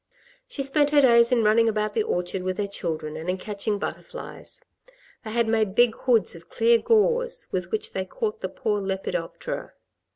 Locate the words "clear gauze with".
6.49-7.69